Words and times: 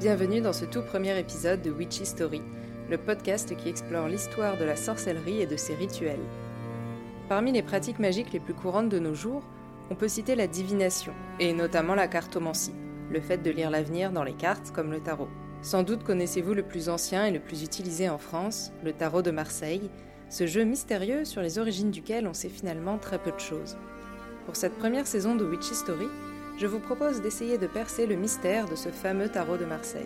Bienvenue 0.00 0.40
dans 0.40 0.54
ce 0.54 0.64
tout 0.64 0.80
premier 0.80 1.18
épisode 1.18 1.60
de 1.60 1.70
Witchy 1.70 2.06
Story, 2.06 2.40
le 2.88 2.96
podcast 2.96 3.54
qui 3.54 3.68
explore 3.68 4.08
l'histoire 4.08 4.56
de 4.56 4.64
la 4.64 4.74
sorcellerie 4.74 5.42
et 5.42 5.46
de 5.46 5.58
ses 5.58 5.74
rituels. 5.74 6.24
Parmi 7.28 7.52
les 7.52 7.60
pratiques 7.60 7.98
magiques 7.98 8.32
les 8.32 8.40
plus 8.40 8.54
courantes 8.54 8.88
de 8.88 8.98
nos 8.98 9.12
jours, 9.12 9.42
on 9.90 9.94
peut 9.94 10.08
citer 10.08 10.36
la 10.36 10.46
divination, 10.46 11.12
et 11.38 11.52
notamment 11.52 11.94
la 11.94 12.08
cartomancie, 12.08 12.72
le 13.10 13.20
fait 13.20 13.42
de 13.42 13.50
lire 13.50 13.68
l'avenir 13.68 14.10
dans 14.10 14.24
les 14.24 14.32
cartes 14.32 14.72
comme 14.72 14.90
le 14.90 15.00
tarot. 15.00 15.28
Sans 15.60 15.82
doute 15.82 16.02
connaissez-vous 16.02 16.54
le 16.54 16.62
plus 16.62 16.88
ancien 16.88 17.26
et 17.26 17.30
le 17.30 17.40
plus 17.40 17.62
utilisé 17.62 18.08
en 18.08 18.16
France, 18.16 18.72
le 18.82 18.94
tarot 18.94 19.20
de 19.20 19.30
Marseille, 19.30 19.90
ce 20.30 20.46
jeu 20.46 20.64
mystérieux 20.64 21.26
sur 21.26 21.42
les 21.42 21.58
origines 21.58 21.90
duquel 21.90 22.26
on 22.26 22.32
sait 22.32 22.48
finalement 22.48 22.96
très 22.96 23.18
peu 23.18 23.32
de 23.32 23.38
choses. 23.38 23.76
Pour 24.46 24.56
cette 24.56 24.78
première 24.78 25.06
saison 25.06 25.34
de 25.34 25.44
Witchy 25.44 25.74
Story, 25.74 26.08
je 26.60 26.66
vous 26.66 26.78
propose 26.78 27.22
d'essayer 27.22 27.56
de 27.56 27.66
percer 27.66 28.04
le 28.04 28.16
mystère 28.16 28.68
de 28.68 28.76
ce 28.76 28.90
fameux 28.90 29.30
tarot 29.30 29.56
de 29.56 29.64
Marseille. 29.64 30.04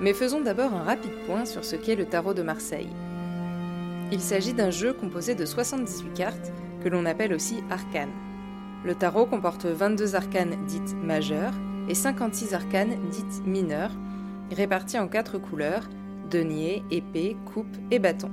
Mais 0.00 0.14
faisons 0.14 0.40
d'abord 0.40 0.72
un 0.72 0.84
rapide 0.84 1.10
point 1.26 1.44
sur 1.44 1.66
ce 1.66 1.76
qu'est 1.76 1.96
le 1.96 2.06
tarot 2.06 2.32
de 2.32 2.40
Marseille. 2.40 2.88
Il 4.10 4.20
s'agit 4.20 4.54
d'un 4.54 4.70
jeu 4.70 4.94
composé 4.94 5.34
de 5.34 5.44
78 5.44 6.14
cartes 6.14 6.52
que 6.82 6.88
l'on 6.88 7.04
appelle 7.04 7.34
aussi 7.34 7.62
arcanes. 7.68 8.27
Le 8.84 8.94
tarot 8.94 9.26
comporte 9.26 9.66
22 9.66 10.14
arcanes 10.14 10.56
dites 10.66 10.94
majeures 11.02 11.54
et 11.88 11.94
56 11.94 12.54
arcanes 12.54 12.96
dites 13.10 13.44
mineures, 13.44 13.92
réparties 14.52 14.98
en 14.98 15.08
4 15.08 15.38
couleurs 15.38 15.88
denier, 16.30 16.82
épée, 16.90 17.36
coupe 17.52 17.76
et 17.90 17.98
bâton. 17.98 18.30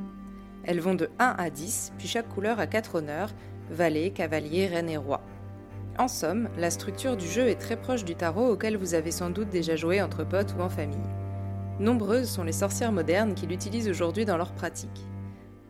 Elles 0.64 0.82
vont 0.82 0.96
de 0.96 1.10
1 1.20 1.36
à 1.38 1.50
10, 1.50 1.94
puis 1.98 2.08
chaque 2.08 2.30
couleur 2.30 2.60
a 2.60 2.68
4 2.68 2.96
honneurs 2.96 3.32
valet, 3.72 4.12
cavalier, 4.12 4.68
reine 4.68 4.90
et 4.90 4.98
roi. 4.98 5.22
En 5.98 6.08
somme, 6.08 6.50
la 6.58 6.70
structure 6.70 7.18
du 7.18 7.26
jeu 7.26 7.48
est 7.48 7.60
très 7.60 7.78
proche 7.78 8.04
du 8.04 8.16
tarot 8.16 8.50
auquel 8.50 8.78
vous 8.78 8.94
avez 8.94 9.12
sans 9.12 9.30
doute 9.30 9.50
déjà 9.50 9.76
joué 9.76 10.02
entre 10.02 10.24
potes 10.24 10.54
ou 10.58 10.62
en 10.62 10.70
famille. 10.70 10.98
Nombreuses 11.80 12.30
sont 12.30 12.44
les 12.44 12.52
sorcières 12.52 12.92
modernes 12.92 13.34
qui 13.34 13.48
l'utilisent 13.48 13.90
aujourd'hui 13.90 14.26
dans 14.26 14.38
leur 14.38 14.52
pratique. 14.52 15.08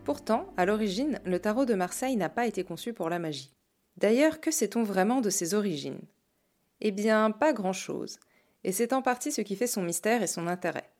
Pourtant, 0.04 0.46
à 0.56 0.66
l'origine, 0.66 1.20
le 1.24 1.38
tarot 1.38 1.64
de 1.64 1.74
Marseille 1.74 2.16
n'a 2.16 2.28
pas 2.28 2.46
été 2.46 2.64
conçu 2.64 2.92
pour 2.92 3.08
la 3.08 3.18
magie. 3.18 3.55
D'ailleurs, 3.96 4.40
que 4.40 4.50
sait-on 4.50 4.82
vraiment 4.82 5.20
de 5.20 5.30
ses 5.30 5.54
origines? 5.54 6.02
Eh 6.80 6.90
bien, 6.90 7.30
pas 7.30 7.52
grand-chose, 7.52 8.18
et 8.64 8.72
c'est 8.72 8.92
en 8.92 9.00
partie 9.00 9.32
ce 9.32 9.40
qui 9.40 9.56
fait 9.56 9.66
son 9.66 9.82
mystère 9.82 10.22
et 10.22 10.26
son 10.26 10.46
intérêt. 10.46 10.90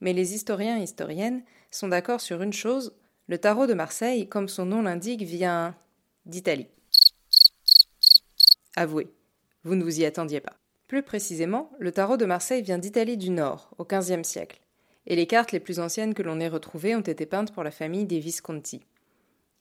Mais 0.00 0.12
les 0.12 0.34
historiens 0.34 0.78
et 0.78 0.82
historiennes 0.82 1.42
sont 1.70 1.88
d'accord 1.88 2.20
sur 2.20 2.42
une 2.42 2.52
chose, 2.52 2.94
le 3.28 3.38
tarot 3.38 3.66
de 3.66 3.74
Marseille, 3.74 4.28
comme 4.28 4.48
son 4.48 4.64
nom 4.64 4.82
l'indique, 4.82 5.22
vient 5.22 5.76
d'Italie. 6.26 6.66
Avouez, 8.74 9.08
vous 9.62 9.76
ne 9.76 9.84
vous 9.84 10.00
y 10.00 10.04
attendiez 10.04 10.40
pas. 10.40 10.56
Plus 10.88 11.02
précisément, 11.02 11.70
le 11.78 11.92
tarot 11.92 12.16
de 12.16 12.24
Marseille 12.24 12.62
vient 12.62 12.78
d'Italie 12.78 13.16
du 13.16 13.30
Nord, 13.30 13.72
au 13.78 13.84
XVe 13.84 14.24
siècle, 14.24 14.60
et 15.06 15.14
les 15.14 15.28
cartes 15.28 15.52
les 15.52 15.60
plus 15.60 15.78
anciennes 15.78 16.14
que 16.14 16.22
l'on 16.22 16.40
ait 16.40 16.48
retrouvées 16.48 16.96
ont 16.96 17.00
été 17.00 17.26
peintes 17.26 17.52
pour 17.52 17.62
la 17.62 17.70
famille 17.70 18.06
des 18.06 18.18
Visconti. 18.18 18.80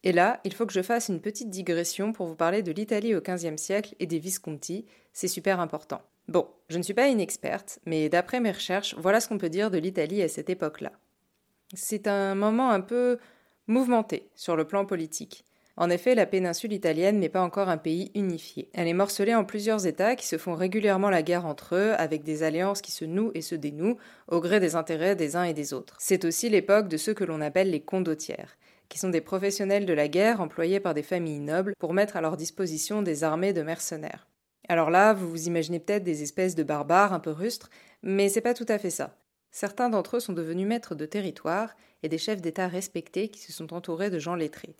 Et 0.03 0.11
là, 0.11 0.39
il 0.45 0.53
faut 0.53 0.65
que 0.65 0.73
je 0.73 0.81
fasse 0.81 1.09
une 1.09 1.19
petite 1.19 1.49
digression 1.49 2.13
pour 2.13 2.27
vous 2.27 2.35
parler 2.35 2.63
de 2.63 2.71
l'Italie 2.71 3.15
au 3.15 3.21
XVe 3.21 3.57
siècle 3.57 3.95
et 3.99 4.05
des 4.05 4.19
Visconti, 4.19 4.85
c'est 5.11 5.27
super 5.27 5.59
important. 5.59 6.01
Bon, 6.29 6.47
je 6.69 6.77
ne 6.77 6.83
suis 6.83 6.93
pas 6.93 7.07
une 7.07 7.19
experte, 7.19 7.79
mais 7.85 8.07
d'après 8.07 8.39
mes 8.39 8.51
recherches, 8.51 8.95
voilà 8.97 9.19
ce 9.19 9.27
qu'on 9.27 9.37
peut 9.37 9.49
dire 9.49 9.71
de 9.71 9.77
l'Italie 9.77 10.21
à 10.21 10.29
cette 10.29 10.49
époque-là. 10.49 10.91
C'est 11.73 12.07
un 12.07 12.35
moment 12.35 12.69
un 12.69 12.81
peu 12.81 13.17
mouvementé 13.67 14.29
sur 14.35 14.55
le 14.55 14.65
plan 14.65 14.85
politique. 14.85 15.43
En 15.75 15.89
effet, 15.89 16.13
la 16.13 16.25
péninsule 16.25 16.73
italienne 16.73 17.19
n'est 17.19 17.29
pas 17.29 17.41
encore 17.41 17.69
un 17.69 17.77
pays 17.77 18.11
unifié. 18.13 18.69
Elle 18.73 18.89
est 18.89 18.93
morcelée 18.93 19.33
en 19.33 19.45
plusieurs 19.45 19.87
États 19.87 20.15
qui 20.15 20.27
se 20.27 20.37
font 20.37 20.53
régulièrement 20.53 21.09
la 21.09 21.23
guerre 21.23 21.45
entre 21.45 21.75
eux, 21.75 21.93
avec 21.97 22.23
des 22.23 22.43
alliances 22.43 22.81
qui 22.81 22.91
se 22.91 23.05
nouent 23.05 23.31
et 23.33 23.41
se 23.41 23.55
dénouent, 23.55 23.97
au 24.27 24.41
gré 24.41 24.59
des 24.59 24.75
intérêts 24.75 25.15
des 25.15 25.35
uns 25.37 25.43
et 25.43 25.53
des 25.53 25.73
autres. 25.73 25.95
C'est 25.99 26.25
aussi 26.25 26.49
l'époque 26.49 26.89
de 26.89 26.97
ceux 26.97 27.13
que 27.13 27.23
l'on 27.23 27.39
appelle 27.39 27.71
les 27.71 27.79
condottières 27.79 28.57
qui 28.89 28.97
sont 28.97 29.09
des 29.09 29.21
professionnels 29.21 29.85
de 29.85 29.93
la 29.93 30.07
guerre 30.07 30.41
employés 30.41 30.79
par 30.79 30.93
des 30.93 31.03
familles 31.03 31.39
nobles 31.39 31.73
pour 31.79 31.93
mettre 31.93 32.17
à 32.17 32.21
leur 32.21 32.35
disposition 32.35 33.01
des 33.01 33.23
armées 33.23 33.53
de 33.53 33.61
mercenaires. 33.61 34.27
Alors 34.67 34.89
là, 34.89 35.13
vous 35.13 35.29
vous 35.29 35.47
imaginez 35.47 35.79
peut-être 35.79 36.03
des 36.03 36.21
espèces 36.23 36.55
de 36.55 36.63
barbares 36.63 37.13
un 37.13 37.19
peu 37.19 37.31
rustres, 37.31 37.69
mais 38.03 38.29
c'est 38.29 38.41
pas 38.41 38.53
tout 38.53 38.65
à 38.67 38.77
fait 38.77 38.89
ça. 38.89 39.17
Certains 39.51 39.89
d'entre 39.89 40.17
eux 40.17 40.19
sont 40.19 40.33
devenus 40.33 40.67
maîtres 40.67 40.95
de 40.95 41.05
territoire 41.05 41.75
et 42.03 42.09
des 42.09 42.17
chefs 42.17 42.41
d'État 42.41 42.67
respectés 42.67 43.29
qui 43.29 43.39
se 43.39 43.53
sont 43.53 43.73
entourés 43.73 44.09
de 44.09 44.19
gens 44.19 44.35
lettrés. 44.35 44.75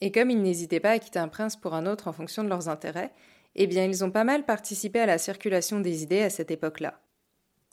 Et 0.00 0.12
comme 0.12 0.30
ils 0.30 0.42
n'hésitaient 0.42 0.80
pas 0.80 0.90
à 0.90 0.98
quitter 0.98 1.18
un 1.18 1.28
prince 1.28 1.56
pour 1.56 1.74
un 1.74 1.86
autre 1.86 2.08
en 2.08 2.12
fonction 2.12 2.44
de 2.44 2.48
leurs 2.48 2.68
intérêts, 2.68 3.12
eh 3.54 3.66
bien 3.66 3.84
ils 3.84 4.04
ont 4.04 4.10
pas 4.10 4.24
mal 4.24 4.44
participé 4.44 5.00
à 5.00 5.06
la 5.06 5.18
circulation 5.18 5.80
des 5.80 6.02
idées 6.02 6.22
à 6.22 6.30
cette 6.30 6.50
époque-là. 6.50 7.00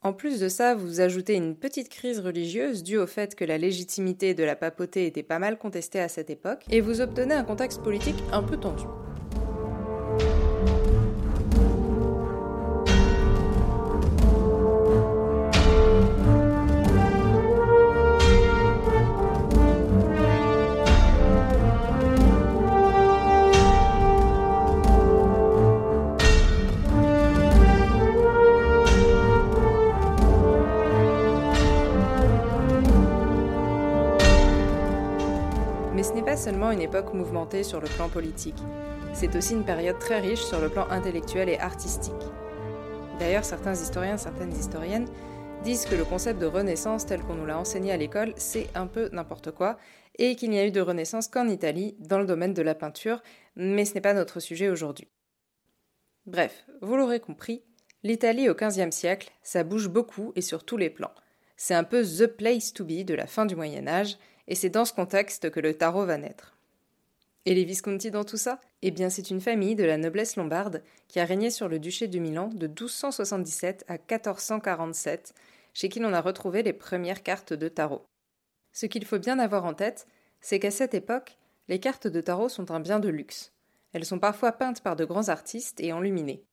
En 0.06 0.14
plus 0.14 0.40
de 0.40 0.50
ça, 0.50 0.76
vous 0.76 1.02
ajoutez 1.02 1.34
une 1.34 1.56
petite 1.56 1.90
crise 1.90 2.20
religieuse 2.20 2.84
due 2.84 3.00
au 3.00 3.08
fait 3.08 3.34
que 3.34 3.44
la 3.44 3.58
légitimité 3.58 4.36
de 4.36 4.44
la 4.44 4.56
papauté 4.56 5.08
était 5.08 5.24
pas 5.24 5.40
mal 5.40 5.58
contestée 5.58 6.00
à 6.00 6.10
cette 6.10 6.30
époque, 6.30 6.64
et 6.70 6.80
vous 6.80 7.02
obtenez 7.02 7.34
un 7.34 7.44
contexte 7.44 7.82
politique 7.82 8.24
un 8.32 8.44
peu 8.44 8.56
tendu. 8.56 8.84
Une 36.72 36.82
époque 36.82 37.14
mouvementée 37.14 37.64
sur 37.64 37.80
le 37.80 37.88
plan 37.88 38.10
politique, 38.10 38.62
c'est 39.14 39.36
aussi 39.36 39.54
une 39.54 39.66
période 39.66 40.00
très 40.00 40.20
riche 40.20 40.44
sur 40.44 40.60
le 40.60 40.70
plan 40.70 40.88
intellectuel 40.90 41.50
et 41.50 41.60
artistique. 41.60 42.14
D'ailleurs, 43.20 43.46
certains 43.46 43.74
historiens, 43.74 44.18
certaines 44.18 44.52
historiennes 44.52 45.08
disent 45.64 45.86
que 45.86 45.96
le 45.96 46.06
concept 46.06 46.40
de 46.40 46.46
renaissance 46.46 47.06
tel 47.06 47.22
qu'on 47.22 47.36
nous 47.36 47.46
l'a 47.46 47.58
enseigné 47.58 47.92
à 47.92 47.98
l'école, 47.98 48.34
c'est 48.36 48.68
un 48.76 48.88
peu 48.88 49.10
n'importe 49.14 49.52
quoi, 49.52 49.78
et 50.18 50.36
qu'il 50.36 50.50
n'y 50.50 50.60
a 50.60 50.68
eu 50.68 50.72
de 50.72 50.82
renaissance 50.82 51.28
qu'en 51.28 51.48
Italie, 51.48 51.96
dans 52.00 52.20
le 52.20 52.26
domaine 52.26 52.54
de 52.54 52.62
la 52.62 52.76
peinture, 52.76 53.22
mais 53.56 53.86
ce 53.86 53.94
n'est 53.94 54.02
pas 54.02 54.14
notre 54.14 54.40
sujet 54.40 54.70
aujourd'hui. 54.70 55.08
Bref, 56.26 56.66
vous 56.82 56.96
l'aurez 56.96 57.20
compris, 57.20 57.64
l'Italie 58.04 58.50
au 58.50 58.54
XVe 58.54 58.92
siècle, 58.92 59.32
ça 59.44 59.64
bouge 59.64 59.88
beaucoup 59.88 60.34
et 60.36 60.42
sur 60.42 60.64
tous 60.64 60.78
les 60.78 60.90
plans. 60.90 61.14
C'est 61.58 61.74
un 61.74 61.84
peu 61.84 62.04
the 62.04 62.28
place 62.28 62.74
to 62.74 62.84
be 62.84 63.04
de 63.04 63.14
la 63.14 63.28
fin 63.28 63.46
du 63.46 63.56
Moyen 63.56 63.88
Âge, 63.88 64.18
et 64.48 64.56
c'est 64.56 64.70
dans 64.70 64.86
ce 64.86 64.94
contexte 64.94 65.50
que 65.50 65.60
le 65.60 65.74
tarot 65.74 66.06
va 66.06 66.18
naître. 66.18 66.55
Et 67.48 67.54
les 67.54 67.64
Visconti 67.64 68.10
dans 68.10 68.24
tout 68.24 68.38
ça? 68.38 68.60
Eh 68.82 68.90
bien, 68.90 69.12
c'est 69.12 69.30
une 69.30 69.40
famille 69.40 69.76
de 69.76 69.84
la 69.84 69.98
noblesse 69.98 70.36
lombarde 70.36 70.82
qui 71.08 71.20
a 71.20 71.26
régné 71.26 71.52
sur 71.52 71.68
le 71.68 71.78
duché 71.78 72.08
de 72.08 72.18
Milan 72.18 72.50
de 72.52 72.66
1277 72.66 73.86
à 73.88 73.94
1447, 73.94 75.36
chez 75.76 75.88
qui 75.88 76.00
l'on 76.00 76.14
a 76.14 76.22
retrouvé 76.22 76.64
les 76.64 76.74
premières 76.74 77.22
cartes 77.22 77.54
de 77.54 77.68
tarot. 77.68 78.04
Ce 78.74 78.88
qu'il 78.88 79.06
faut 79.06 79.20
bien 79.20 79.38
avoir 79.38 79.66
en 79.66 79.76
tête, 79.76 80.08
c'est 80.42 80.60
qu'à 80.60 80.72
cette 80.72 80.96
époque, 80.96 81.38
les 81.68 81.80
cartes 81.80 82.08
de 82.08 82.20
tarot 82.20 82.50
sont 82.50 82.72
un 82.72 82.80
bien 82.80 83.00
de 83.00 83.10
luxe. 83.10 83.54
Elles 83.94 84.06
sont 84.06 84.20
parfois 84.20 84.52
peintes 84.52 84.82
par 84.82 84.96
de 84.96 85.06
grands 85.06 85.30
artistes 85.30 85.80
et 85.80 85.94
enluminées. 85.94 86.44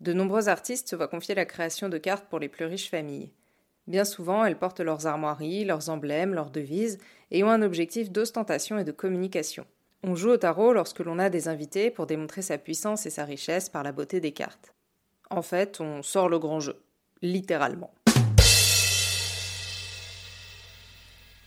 De 0.00 0.14
nombreux 0.14 0.48
artistes 0.48 0.88
se 0.88 0.96
voient 0.96 1.08
confier 1.08 1.34
la 1.34 1.44
création 1.44 1.90
de 1.90 1.98
cartes 1.98 2.30
pour 2.30 2.38
les 2.38 2.48
plus 2.48 2.64
riches 2.64 2.88
familles. 2.88 3.30
Bien 3.86 4.06
souvent, 4.06 4.42
elles 4.46 4.58
portent 4.58 4.80
leurs 4.80 5.06
armoiries, 5.06 5.66
leurs 5.66 5.90
emblèmes, 5.90 6.32
leurs 6.32 6.50
devises, 6.50 6.96
et 7.30 7.44
ont 7.44 7.50
un 7.50 7.60
objectif 7.60 8.10
d'ostentation 8.10 8.78
et 8.78 8.84
de 8.84 8.92
communication. 8.92 9.66
On 10.02 10.14
joue 10.14 10.30
au 10.30 10.36
tarot 10.36 10.72
lorsque 10.72 11.00
l'on 11.00 11.18
a 11.18 11.28
des 11.28 11.48
invités 11.48 11.90
pour 11.90 12.06
démontrer 12.06 12.42
sa 12.42 12.56
puissance 12.56 13.04
et 13.04 13.10
sa 13.10 13.24
richesse 13.24 13.68
par 13.68 13.82
la 13.82 13.92
beauté 13.92 14.20
des 14.20 14.32
cartes. 14.32 14.74
En 15.28 15.42
fait, 15.42 15.80
on 15.80 16.02
sort 16.02 16.28
le 16.28 16.38
grand 16.38 16.60
jeu, 16.60 16.82
littéralement. 17.20 17.92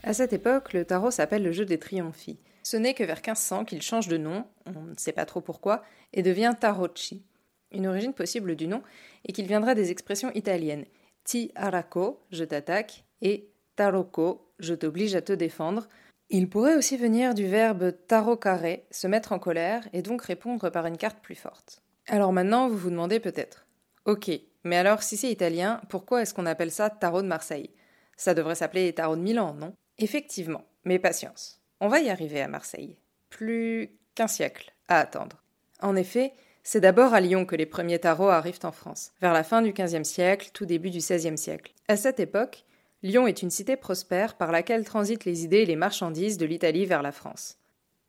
À 0.03 0.13
cette 0.13 0.33
époque, 0.33 0.73
le 0.73 0.85
tarot 0.85 1.11
s'appelle 1.11 1.43
le 1.43 1.51
jeu 1.51 1.65
des 1.65 1.79
triomphi. 1.79 2.37
Ce 2.61 2.77
n'est 2.77 2.93
que 2.93 3.03
vers 3.03 3.17
1500 3.17 3.65
qu'il 3.65 3.81
change 3.81 4.07
de 4.07 4.17
nom, 4.17 4.45
on 4.65 4.81
ne 4.81 4.97
sait 4.97 5.11
pas 5.13 5.25
trop 5.25 5.41
pourquoi, 5.41 5.83
et 6.13 6.21
devient 6.21 6.53
tarocchi. 6.59 7.23
Une 7.71 7.87
origine 7.87 8.13
possible 8.13 8.55
du 8.55 8.67
nom 8.67 8.83
est 9.27 9.31
qu'il 9.31 9.47
viendra 9.47 9.73
des 9.73 9.91
expressions 9.91 10.31
italiennes 10.33 10.85
ti 11.23 11.51
araco, 11.55 12.19
je 12.31 12.43
t'attaque, 12.43 13.05
et 13.21 13.49
taroko, 13.75 14.51
je 14.59 14.73
t'oblige 14.73 15.15
à 15.15 15.21
te 15.21 15.33
défendre. 15.33 15.87
Il 16.29 16.49
pourrait 16.49 16.75
aussi 16.75 16.97
venir 16.97 17.33
du 17.33 17.47
verbe 17.47 17.93
tarocare, 18.07 18.77
se 18.91 19.07
mettre 19.07 19.31
en 19.31 19.39
colère, 19.39 19.87
et 19.93 20.01
donc 20.01 20.23
répondre 20.23 20.69
par 20.69 20.85
une 20.85 20.97
carte 20.97 21.19
plus 21.19 21.35
forte. 21.35 21.81
Alors 22.07 22.33
maintenant, 22.33 22.69
vous 22.69 22.77
vous 22.77 22.89
demandez 22.89 23.19
peut-être 23.19 23.65
Ok, 24.05 24.31
Mais 24.65 24.77
alors, 24.77 25.03
si 25.03 25.17
c'est 25.17 25.31
italien, 25.31 25.81
pourquoi 25.89 26.21
est-ce 26.21 26.33
qu'on 26.33 26.45
appelle 26.45 26.71
ça 26.71 26.89
tarot 26.89 27.21
de 27.21 27.27
Marseille? 27.27 27.69
Ça 28.15 28.33
devrait 28.33 28.55
s'appeler 28.55 28.93
tarot 28.93 29.15
de 29.15 29.21
Milan, 29.21 29.53
non? 29.53 29.75
Effectivement, 29.97 30.65
mais 30.85 30.99
patience. 30.99 31.61
On 31.79 31.87
va 31.87 31.99
y 31.99 32.09
arriver 32.09 32.41
à 32.41 32.47
Marseille. 32.47 32.97
Plus 33.29 33.91
qu'un 34.15 34.27
siècle 34.27 34.73
à 34.87 34.99
attendre. 34.99 35.43
En 35.81 35.95
effet, 35.95 36.33
c'est 36.63 36.79
d'abord 36.79 37.13
à 37.13 37.19
Lyon 37.19 37.45
que 37.45 37.55
les 37.55 37.65
premiers 37.65 37.99
tarots 37.99 38.29
arrivent 38.29 38.59
en 38.63 38.71
France, 38.71 39.11
vers 39.21 39.33
la 39.33 39.43
fin 39.43 39.61
du 39.61 39.73
XVe 39.73 40.03
siècle, 40.03 40.49
tout 40.53 40.65
début 40.65 40.89
du 40.89 40.99
XVIe 40.99 41.37
siècle. 41.37 41.73
À 41.87 41.97
cette 41.97 42.19
époque, 42.19 42.65
Lyon 43.03 43.27
est 43.27 43.41
une 43.41 43.49
cité 43.49 43.75
prospère 43.75 44.35
par 44.35 44.53
laquelle 44.53 44.85
transitent 44.85 45.25
les 45.25 45.43
idées 45.43 45.57
et 45.57 45.65
les 45.65 45.75
marchandises 45.75 46.37
de 46.37 46.45
l'Italie 46.45 46.85
vers 46.85 47.01
la 47.01 47.11
France. 47.11 47.57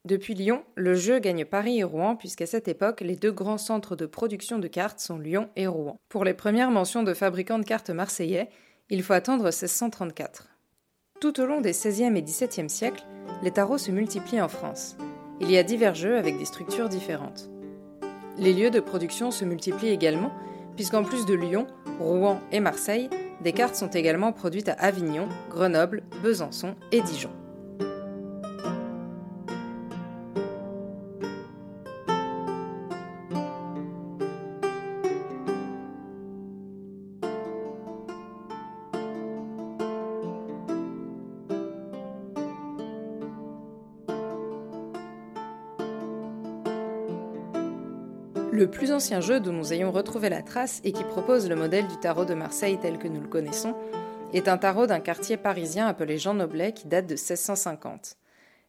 Depuis 0.04 0.34
Lyon, 0.34 0.62
le 0.76 0.94
jeu 0.94 1.18
gagne 1.18 1.44
Paris 1.44 1.80
et 1.80 1.84
Rouen 1.84 2.14
puisqu'à 2.14 2.46
cette 2.46 2.68
époque, 2.68 3.00
les 3.00 3.16
deux 3.16 3.32
grands 3.32 3.58
centres 3.58 3.96
de 3.96 4.06
production 4.06 4.60
de 4.60 4.68
cartes 4.68 5.00
sont 5.00 5.18
Lyon 5.18 5.48
et 5.56 5.66
Rouen. 5.66 5.98
Pour 6.08 6.24
les 6.24 6.34
premières 6.34 6.70
mentions 6.70 7.02
de 7.02 7.12
fabricants 7.12 7.58
de 7.58 7.64
cartes 7.64 7.90
marseillais, 7.90 8.48
il 8.88 9.02
faut 9.02 9.14
attendre 9.14 9.44
1634. 9.44 10.48
Tout 11.20 11.40
au 11.40 11.46
long 11.46 11.60
des 11.60 11.72
XVIe 11.72 12.16
et 12.16 12.22
XVIIe 12.22 12.70
siècles, 12.70 13.04
les 13.42 13.50
tarots 13.50 13.78
se 13.78 13.90
multiplient 13.90 14.42
en 14.42 14.48
France. 14.48 14.96
Il 15.40 15.50
y 15.50 15.58
a 15.58 15.64
divers 15.64 15.96
jeux 15.96 16.18
avec 16.18 16.38
des 16.38 16.44
structures 16.44 16.88
différentes. 16.88 17.50
Les 18.38 18.52
lieux 18.52 18.70
de 18.70 18.80
production 18.80 19.32
se 19.32 19.44
multiplient 19.44 19.88
également, 19.88 20.32
puisqu'en 20.76 21.02
plus 21.02 21.26
de 21.26 21.34
Lyon, 21.34 21.66
Rouen 21.98 22.40
et 22.52 22.60
Marseille, 22.60 23.08
des 23.42 23.52
cartes 23.52 23.76
sont 23.76 23.88
également 23.88 24.32
produites 24.32 24.68
à 24.68 24.74
Avignon, 24.74 25.28
Grenoble, 25.50 26.02
Besançon 26.22 26.74
et 26.92 27.00
Dijon. 27.00 27.30
Le 48.54 48.70
plus 48.70 48.92
ancien 48.92 49.20
jeu 49.20 49.40
dont 49.40 49.52
nous 49.52 49.72
ayons 49.72 49.90
retrouvé 49.90 50.28
la 50.28 50.40
trace 50.40 50.80
et 50.84 50.92
qui 50.92 51.02
propose 51.02 51.48
le 51.48 51.56
modèle 51.56 51.88
du 51.88 51.96
tarot 51.96 52.24
de 52.24 52.34
Marseille 52.34 52.78
tel 52.80 52.98
que 52.98 53.08
nous 53.08 53.20
le 53.20 53.26
connaissons 53.26 53.74
est 54.32 54.46
un 54.46 54.58
tarot 54.58 54.86
d'un 54.86 55.00
quartier 55.00 55.36
parisien 55.36 55.88
appelé 55.88 56.18
Jean 56.18 56.34
Noblet 56.34 56.70
qui 56.70 56.86
date 56.86 57.08
de 57.08 57.14
1650. 57.14 58.16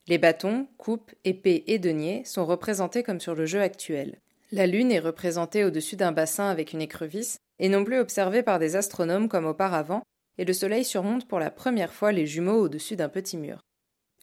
Les 0.07 0.17
bâtons, 0.17 0.65
coupes, 0.79 1.11
épées 1.23 1.65
et 1.67 1.77
deniers 1.77 2.23
sont 2.25 2.47
représentés 2.47 3.03
comme 3.03 3.19
sur 3.19 3.35
le 3.35 3.45
jeu 3.45 3.61
actuel. 3.61 4.17
La 4.51 4.65
lune 4.65 4.91
est 4.91 4.97
représentée 4.97 5.63
au-dessus 5.63 5.97
d'un 5.97 6.11
bassin 6.11 6.49
avec 6.49 6.73
une 6.73 6.81
écrevisse 6.81 7.37
et 7.59 7.69
non 7.69 7.83
plus 7.83 7.99
observée 7.99 8.41
par 8.41 8.57
des 8.57 8.75
astronomes 8.75 9.29
comme 9.29 9.45
auparavant, 9.45 10.01
et 10.39 10.45
le 10.45 10.53
soleil 10.53 10.83
surmonte 10.83 11.27
pour 11.27 11.37
la 11.37 11.51
première 11.51 11.93
fois 11.93 12.11
les 12.11 12.25
jumeaux 12.25 12.59
au-dessus 12.59 12.95
d'un 12.95 13.09
petit 13.09 13.37
mur. 13.37 13.59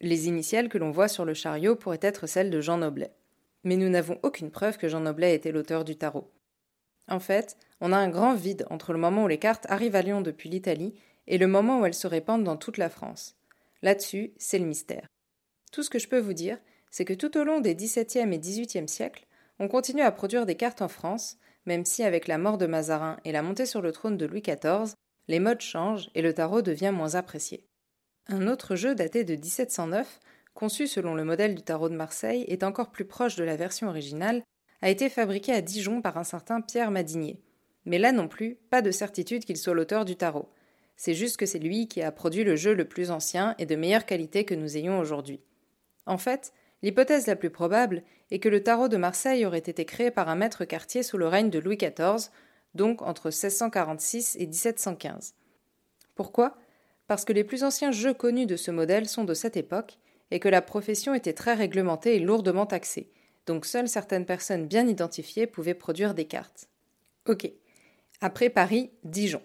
Les 0.01 0.27
initiales 0.27 0.69
que 0.69 0.79
l'on 0.79 0.91
voit 0.91 1.07
sur 1.07 1.25
le 1.25 1.35
chariot 1.35 1.77
pourraient 1.77 2.01
être 2.03 2.27
celles 2.27 2.51
de 2.51 2.61
Jean 2.61 2.79
Noblet 2.79 3.13
mais 3.65 3.77
nous 3.77 3.89
n'avons 3.89 4.19
aucune 4.23 4.51
preuve 4.51 4.79
que 4.79 4.89
Jean 4.89 5.01
Noblet 5.01 5.35
était 5.35 5.53
l'auteur 5.53 5.85
du 5.85 5.97
tarot. 5.97 6.31
En 7.09 7.21
fait, 7.21 7.57
on 7.81 7.93
a 7.93 7.97
un 7.97 8.09
grand 8.09 8.35
vide 8.35 8.67
entre 8.71 8.93
le 8.93 8.99
moment 8.99 9.25
où 9.25 9.29
les 9.29 9.39
cartes 9.39 9.67
arrivent 9.69 9.97
à 9.97 10.03
Lyon 10.03 10.21
depuis 10.21 10.49
l'Italie 10.49 10.95
et 11.27 11.39
le 11.39 11.47
moment 11.47 11.81
où 11.81 11.87
elles 11.87 11.95
se 11.95 12.07
répandent 12.07 12.45
dans 12.45 12.57
toute 12.57 12.79
la 12.79 12.89
France. 12.89 13.37
Là-dessus, 13.83 14.33
c'est 14.39 14.59
le 14.59 14.67
mystère. 14.67 15.07
Tout 15.73 15.83
ce 15.83 15.91
que 15.91 15.99
je 15.99 16.09
peux 16.09 16.21
vous 16.21 16.35
dire, 16.35 16.59
c'est 16.91 17.05
que 17.05 17.15
tout 17.15 17.37
au 17.39 17.45
long 17.45 17.61
des 17.61 17.75
XVIIe 17.75 18.33
et 18.33 18.39
XVIIIe 18.39 18.89
siècles, 18.89 19.27
on 19.59 19.69
continue 19.69 20.03
à 20.03 20.13
produire 20.13 20.47
des 20.47 20.57
cartes 20.57 20.83
en 20.83 20.89
France, 20.89 21.39
même 21.67 21.85
si 21.85 22.03
avec 22.03 22.29
la 22.29 22.39
mort 22.39 22.59
de 22.59 22.67
Mazarin 22.67 23.19
et 23.25 23.33
la 23.33 23.43
montée 23.43 23.67
sur 23.67 23.81
le 23.81 23.93
trône 23.93 24.17
de 24.17 24.27
Louis 24.27 24.43
XIV, 24.43 24.95
les 25.29 25.41
modes 25.41 25.61
changent 25.61 26.11
et 26.15 26.23
le 26.23 26.35
tarot 26.35 26.63
devient 26.63 26.93
moins 26.93 27.15
apprécié. 27.15 27.65
Un 28.29 28.47
autre 28.47 28.77
jeu 28.77 28.95
daté 28.95 29.25
de 29.25 29.35
1709 29.35 30.21
conçu 30.55 30.87
selon 30.87 31.15
le 31.15 31.25
modèle 31.25 31.55
du 31.55 31.63
tarot 31.63 31.89
de 31.89 31.97
Marseille, 31.97 32.45
est 32.49 32.63
encore 32.63 32.91
plus 32.91 33.05
proche 33.05 33.37
de 33.37 33.45
la 33.45 33.57
version 33.57 33.89
originale, 33.89 34.43
a 34.81 34.91
été 34.91 35.09
fabriqué 35.09 35.53
à 35.53 35.61
Dijon 35.61 36.03
par 36.03 36.19
un 36.19 36.25
certain 36.25 36.61
Pierre 36.61 36.91
Madinier. 36.91 37.41
Mais 37.85 37.99
là 37.99 38.13
non 38.13 38.29
plus, 38.29 38.57
pas 38.71 38.83
de 38.83 38.91
certitude 38.91 39.45
qu'il 39.45 39.57
soit 39.57 39.75
l'auteur 39.75 40.05
du 40.05 40.17
tarot. 40.17 40.49
C'est 40.97 41.15
juste 41.15 41.37
que 41.37 41.47
c'est 41.47 41.59
lui 41.59 41.89
qui 41.89 42.03
a 42.03 42.13
produit 42.13 42.45
le 42.45 42.57
jeu 42.57 42.75
le 42.75 42.85
plus 42.85 43.11
ancien 43.11 43.55
et 43.59 43.67
de 43.67 43.77
meilleure 43.77 44.07
qualité 44.07 44.45
que 44.45 44.55
nous 44.55 44.77
ayons 44.77 44.99
aujourd'hui. 44.99 45.41
En 46.07 46.19
fait, 46.19 46.53
l'hypothèse 46.83 47.27
la 47.27 47.37
plus 47.37 47.51
probable 47.51 48.03
est 48.31 48.39
que 48.39 48.49
le 48.49 48.63
tarot 48.63 48.89
de 48.89 48.97
Marseille 48.97 49.47
aurait 49.47 49.59
été 49.59 49.85
créé 49.85 50.11
par 50.11 50.29
un 50.29 50.37
maître 50.37 50.65
quartier 50.65 51.03
sous 51.03 51.19
le 51.19 51.29
règne 51.29 51.51
de 51.51 51.59
Louis 51.59 51.77
XIV, 51.77 52.31
donc 52.75 53.03
entre 53.03 53.29
1646 53.29 54.37
et 54.39 54.47
1715. 54.47 55.35
Pourquoi? 56.15 56.57
Parce 57.07 57.25
que 57.25 57.33
les 57.33 57.45
plus 57.45 57.65
anciens 57.65 57.93
jeux 57.93 58.15
connus 58.15 58.47
de 58.47 58.57
ce 58.57 58.71
modèle 58.71 59.09
sont 59.09 59.25
de 59.25 59.35
cette 59.35 59.57
époque, 59.57 59.99
et 60.33 60.41
que 60.41 60.49
la 60.49 60.63
profession 60.63 61.15
était 61.15 61.35
très 61.35 61.53
réglementée 61.53 62.17
et 62.17 62.19
lourdement 62.19 62.65
taxée, 62.65 63.11
donc 63.45 63.67
seules 63.67 63.89
certaines 63.89 64.25
personnes 64.25 64.67
bien 64.67 64.89
identifiées 64.89 65.47
pouvaient 65.47 65.75
produire 65.75 66.15
des 66.15 66.25
cartes. 66.25 66.71
Ok. 67.29 67.53
Après 68.23 68.49
Paris, 68.49 68.91
Dijon. 69.05 69.43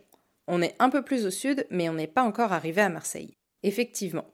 On 0.47 0.61
est 0.61 0.75
un 0.79 0.89
peu 0.89 1.03
plus 1.03 1.25
au 1.25 1.29
sud, 1.29 1.67
mais 1.69 1.89
on 1.89 1.93
n'est 1.93 2.07
pas 2.07 2.23
encore 2.23 2.53
arrivé 2.53 2.81
à 2.81 2.87
Marseille. 2.87 3.33
Effectivement. 3.63 4.31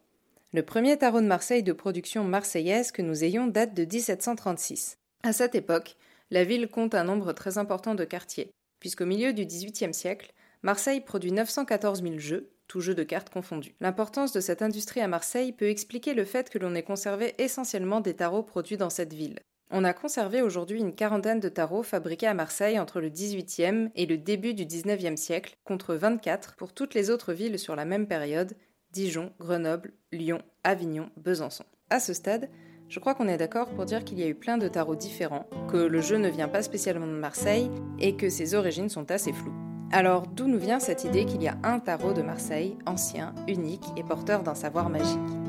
Le 0.53 0.61
premier 0.61 0.95
tarot 0.95 1.21
de 1.21 1.25
Marseille 1.25 1.63
de 1.63 1.73
production 1.73 2.23
marseillaise 2.23 2.91
que 2.91 3.01
nous 3.01 3.23
ayons 3.23 3.47
date 3.47 3.73
de 3.73 3.83
1736. 3.83 4.99
À 5.23 5.33
cette 5.33 5.55
époque, 5.55 5.95
la 6.29 6.43
ville 6.43 6.67
compte 6.67 6.93
un 6.93 7.03
nombre 7.03 7.33
très 7.33 7.57
important 7.57 7.95
de 7.95 8.05
quartiers, 8.05 8.51
puisqu'au 8.79 9.07
milieu 9.07 9.33
du 9.33 9.47
XVIIIe 9.47 9.93
siècle, 9.93 10.31
Marseille 10.61 11.01
produit 11.01 11.31
914 11.31 12.03
000 12.03 12.19
jeux, 12.19 12.52
tout 12.67 12.81
jeu 12.81 12.95
de 12.95 13.03
cartes 13.03 13.29
confondu. 13.29 13.75
L'importance 13.81 14.31
de 14.31 14.39
cette 14.39 14.61
industrie 14.61 15.01
à 15.01 15.07
Marseille 15.07 15.51
peut 15.51 15.69
expliquer 15.69 16.13
le 16.13 16.25
fait 16.25 16.49
que 16.49 16.59
l'on 16.59 16.75
ait 16.75 16.83
conservé 16.83 17.35
essentiellement 17.37 18.01
des 18.01 18.15
tarots 18.15 18.43
produits 18.43 18.77
dans 18.77 18.89
cette 18.89 19.13
ville. 19.13 19.39
On 19.75 19.83
a 19.83 19.93
conservé 19.93 20.41
aujourd'hui 20.41 20.79
une 20.79 20.93
quarantaine 20.93 21.39
de 21.39 21.49
tarots 21.49 21.81
fabriqués 21.81 22.27
à 22.27 22.35
Marseille 22.35 22.79
entre 22.79 23.01
le 23.01 23.09
XVIIIe 23.09 23.89
et 23.95 24.05
le 24.05 24.17
début 24.17 24.53
du 24.53 24.65
XIXe 24.65 25.19
siècle, 25.19 25.57
contre 25.63 25.95
24 25.95 26.55
pour 26.57 26.73
toutes 26.73 26.93
les 26.93 27.09
autres 27.09 27.33
villes 27.33 27.57
sur 27.57 27.75
la 27.75 27.85
même 27.85 28.07
période 28.07 28.53
Dijon, 28.91 29.33
Grenoble, 29.39 29.93
Lyon, 30.11 30.43
Avignon, 30.63 31.09
Besançon. 31.17 31.65
À 31.89 31.99
ce 31.99 32.13
stade, 32.13 32.49
je 32.87 32.99
crois 32.99 33.15
qu'on 33.15 33.27
est 33.27 33.37
d'accord 33.37 33.71
pour 33.71 33.85
dire 33.85 34.05
qu'il 34.05 34.19
y 34.19 34.23
a 34.23 34.27
eu 34.27 34.35
plein 34.35 34.59
de 34.59 34.67
tarots 34.67 34.95
différents, 34.95 35.49
que 35.71 35.77
le 35.77 36.01
jeu 36.01 36.17
ne 36.17 36.29
vient 36.29 36.47
pas 36.47 36.61
spécialement 36.61 37.07
de 37.07 37.13
Marseille 37.13 37.71
et 37.99 38.15
que 38.15 38.29
ses 38.29 38.53
origines 38.53 38.89
sont 38.89 39.09
assez 39.09 39.33
floues. 39.33 39.62
Alors 39.93 40.25
d'où 40.25 40.47
nous 40.47 40.57
vient 40.57 40.79
cette 40.79 41.03
idée 41.03 41.23
qu'il 41.23 41.43
y 41.43 41.47
a 41.47 41.55
un 41.61 41.77
tarot 41.77 42.13
de 42.13 42.23
Marseille, 42.23 42.75
ancien, 42.87 43.31
unique 43.47 43.85
et 43.95 44.01
porteur 44.01 44.41
d'un 44.41 44.55
savoir 44.55 44.89
magique? 44.89 45.42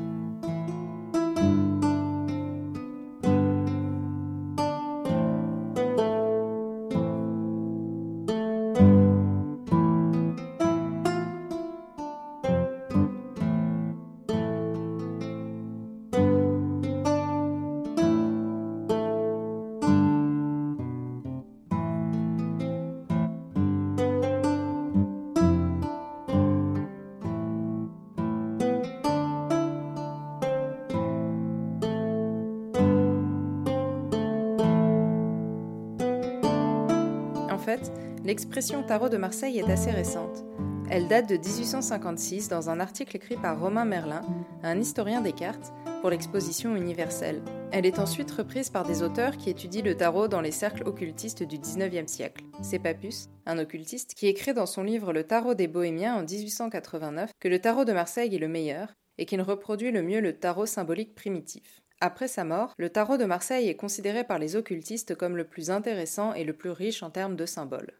Fait, 37.65 37.91
l'expression 38.23 38.83
tarot 38.83 39.09
de 39.09 39.17
Marseille 39.17 39.57
est 39.57 39.71
assez 39.71 39.89
récente. 39.89 40.45
Elle 40.91 41.07
date 41.07 41.27
de 41.27 41.35
1856 41.35 42.47
dans 42.47 42.69
un 42.69 42.79
article 42.79 43.15
écrit 43.15 43.37
par 43.37 43.59
Romain 43.59 43.85
Merlin, 43.85 44.21
un 44.61 44.79
historien 44.79 45.19
des 45.19 45.31
cartes, 45.31 45.73
pour 46.01 46.11
l'exposition 46.11 46.75
universelle. 46.75 47.41
Elle 47.71 47.87
est 47.87 47.97
ensuite 47.97 48.29
reprise 48.29 48.69
par 48.69 48.85
des 48.85 49.01
auteurs 49.01 49.35
qui 49.37 49.49
étudient 49.49 49.81
le 49.81 49.97
tarot 49.97 50.27
dans 50.27 50.41
les 50.41 50.51
cercles 50.51 50.87
occultistes 50.87 51.41
du 51.41 51.57
XIXe 51.57 52.11
siècle. 52.11 52.45
C'est 52.61 52.77
Papus, 52.77 53.29
un 53.47 53.57
occultiste, 53.57 54.13
qui 54.13 54.27
écrit 54.27 54.53
dans 54.53 54.67
son 54.67 54.83
livre 54.83 55.11
Le 55.11 55.23
tarot 55.23 55.55
des 55.55 55.67
Bohémiens 55.67 56.15
en 56.15 56.21
1889 56.21 57.31
que 57.39 57.47
le 57.47 57.57
tarot 57.57 57.83
de 57.83 57.93
Marseille 57.93 58.35
est 58.35 58.39
le 58.39 58.47
meilleur 58.47 58.93
et 59.17 59.25
qu'il 59.25 59.41
reproduit 59.41 59.91
le 59.91 60.03
mieux 60.03 60.21
le 60.21 60.37
tarot 60.37 60.67
symbolique 60.67 61.15
primitif. 61.15 61.81
Après 62.05 62.27
sa 62.27 62.43
mort, 62.43 62.75
le 62.77 62.91
tarot 62.91 63.17
de 63.17 63.25
Marseille 63.25 63.67
est 63.67 63.75
considéré 63.75 64.23
par 64.23 64.37
les 64.37 64.55
occultistes 64.55 65.15
comme 65.15 65.35
le 65.35 65.43
plus 65.43 65.71
intéressant 65.71 66.35
et 66.35 66.43
le 66.43 66.53
plus 66.53 66.69
riche 66.69 67.01
en 67.01 67.09
termes 67.09 67.35
de 67.35 67.47
symboles. 67.47 67.93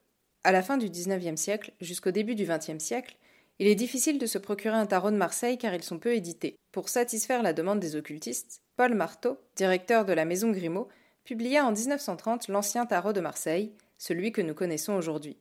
À 0.44 0.52
la 0.52 0.62
fin 0.62 0.78
du 0.78 0.92
XIXe 0.92 1.42
siècle 1.42 1.72
jusqu'au 1.82 2.12
début 2.12 2.36
du 2.36 2.46
XXe 2.46 2.78
siècle, 2.78 3.18
il 3.58 3.66
est 3.66 3.74
difficile 3.74 4.20
de 4.20 4.28
se 4.28 4.38
procurer 4.38 4.76
un 4.76 4.86
tarot 4.86 5.10
de 5.10 5.16
Marseille 5.16 5.58
car 5.58 5.74
ils 5.74 5.82
sont 5.82 5.98
peu 5.98 6.14
édités. 6.14 6.56
Pour 6.72 6.88
satisfaire 6.88 7.42
la 7.42 7.54
demande 7.54 7.80
des 7.80 7.96
occultistes, 7.96 8.62
Paul 8.78 8.94
Marteau, 8.94 9.40
directeur 9.56 10.06
de 10.06 10.14
la 10.14 10.26
maison 10.26 10.52
Grimaud, 10.52 10.88
publia 11.24 11.66
en 11.66 11.72
1930 11.72 12.50
l'ancien 12.50 12.86
tarot 12.86 13.12
de 13.12 13.22
Marseille, 13.22 13.74
celui 13.98 14.32
que 14.32 14.44
nous 14.44 14.54
connaissons 14.54 14.94
aujourd'hui. 14.94 15.36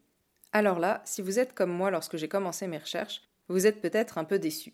Alors 0.52 0.78
là, 0.78 1.02
si 1.04 1.20
vous 1.20 1.38
êtes 1.38 1.52
comme 1.52 1.70
moi 1.70 1.90
lorsque 1.90 2.16
j'ai 2.16 2.28
commencé 2.28 2.66
mes 2.66 2.78
recherches, 2.78 3.20
vous 3.48 3.66
êtes 3.66 3.82
peut-être 3.82 4.16
un 4.16 4.24
peu 4.24 4.38
déçu. 4.38 4.72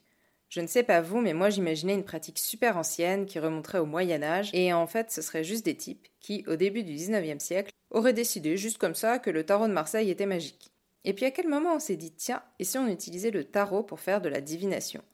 Je 0.51 0.61
ne 0.61 0.67
sais 0.67 0.83
pas 0.83 1.01
vous, 1.01 1.21
mais 1.21 1.33
moi 1.33 1.49
j'imaginais 1.49 1.95
une 1.95 2.05
pratique 2.05 2.41
super 2.41 2.77
ancienne 2.77 3.25
qui 3.25 3.39
remonterait 3.39 3.79
au 3.79 3.87
Moyen 3.87 4.21
Âge, 4.25 4.51
et 4.53 4.73
en 4.73 4.89
fait 4.89 5.13
ce 5.13 5.23
serait 5.23 5.45
juste 5.45 5.65
des 5.65 5.77
types 5.77 6.09
qui, 6.19 6.45
au 6.49 6.57
début 6.57 6.83
du 6.83 6.93
19e 6.93 7.39
siècle, 7.39 7.73
auraient 7.91 8.13
décidé 8.13 8.57
juste 8.57 8.79
comme 8.79 8.97
ça 8.97 9.21
que 9.21 9.31
le 9.31 9.47
tarot 9.47 9.69
de 9.69 9.73
Marseille 9.73 10.11
était 10.11 10.27
magique. 10.27 10.73
Et 11.05 11.15
puis 11.15 11.25
à 11.25 11.31
quel 11.31 11.47
moment 11.47 11.77
on 11.77 11.79
s'est 11.79 11.95
dit 11.95 12.11
tiens, 12.11 12.43
et 12.59 12.65
si 12.65 12.77
on 12.79 12.89
utilisait 12.89 13.31
le 13.31 13.45
tarot 13.45 13.85
pour 13.85 14.01
faire 14.01 14.21
de 14.21 14.29
la 14.29 14.41
divination? 14.41 15.05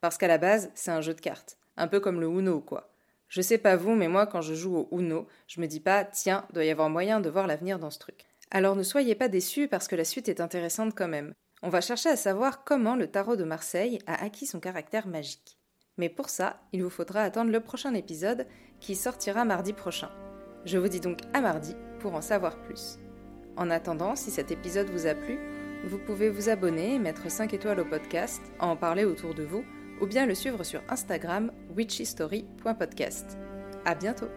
Parce 0.00 0.18
qu'à 0.18 0.28
la 0.28 0.38
base, 0.38 0.70
c'est 0.74 0.92
un 0.92 1.00
jeu 1.00 1.14
de 1.14 1.20
cartes, 1.20 1.58
un 1.76 1.88
peu 1.88 1.98
comme 1.98 2.20
le 2.20 2.28
Uno 2.28 2.60
quoi. 2.60 2.92
Je 3.28 3.42
sais 3.42 3.58
pas 3.58 3.74
vous, 3.74 3.96
mais 3.96 4.06
moi 4.06 4.28
quand 4.28 4.40
je 4.40 4.54
joue 4.54 4.76
au 4.76 4.88
Uno, 4.92 5.26
je 5.48 5.60
me 5.60 5.66
dis 5.66 5.80
pas 5.80 6.04
tiens, 6.04 6.46
doit 6.52 6.64
y 6.64 6.70
avoir 6.70 6.90
moyen 6.90 7.18
de 7.18 7.28
voir 7.28 7.48
l'avenir 7.48 7.80
dans 7.80 7.90
ce 7.90 7.98
truc. 7.98 8.24
Alors 8.52 8.76
ne 8.76 8.84
soyez 8.84 9.16
pas 9.16 9.26
déçus 9.26 9.66
parce 9.66 9.88
que 9.88 9.96
la 9.96 10.04
suite 10.04 10.28
est 10.28 10.40
intéressante 10.40 10.94
quand 10.94 11.08
même. 11.08 11.34
On 11.62 11.68
va 11.68 11.80
chercher 11.80 12.10
à 12.10 12.16
savoir 12.16 12.64
comment 12.64 12.96
le 12.96 13.08
tarot 13.08 13.36
de 13.36 13.44
Marseille 13.44 13.98
a 14.06 14.22
acquis 14.22 14.46
son 14.46 14.60
caractère 14.60 15.06
magique. 15.06 15.58
Mais 15.98 16.08
pour 16.08 16.28
ça, 16.28 16.60
il 16.72 16.82
vous 16.82 16.90
faudra 16.90 17.22
attendre 17.22 17.50
le 17.50 17.60
prochain 17.60 17.94
épisode 17.94 18.46
qui 18.80 18.94
sortira 18.94 19.44
mardi 19.44 19.72
prochain. 19.72 20.10
Je 20.64 20.78
vous 20.78 20.88
dis 20.88 21.00
donc 21.00 21.20
à 21.32 21.40
mardi 21.40 21.74
pour 22.00 22.14
en 22.14 22.20
savoir 22.20 22.60
plus. 22.62 22.98
En 23.56 23.70
attendant, 23.70 24.16
si 24.16 24.30
cet 24.30 24.50
épisode 24.50 24.90
vous 24.90 25.06
a 25.06 25.14
plu, 25.14 25.38
vous 25.84 25.98
pouvez 25.98 26.28
vous 26.28 26.48
abonner, 26.48 26.98
mettre 26.98 27.30
5 27.30 27.54
étoiles 27.54 27.80
au 27.80 27.84
podcast, 27.84 28.42
en 28.58 28.76
parler 28.76 29.04
autour 29.04 29.34
de 29.34 29.44
vous, 29.44 29.64
ou 30.00 30.06
bien 30.06 30.26
le 30.26 30.34
suivre 30.34 30.62
sur 30.64 30.82
Instagram 30.88 31.52
witchystory.podcast. 31.74 33.38
À 33.84 33.94
bientôt! 33.94 34.28